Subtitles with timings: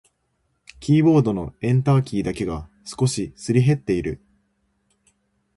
[0.79, 4.19] キーボードのエンターキーだけが少しすり減っている。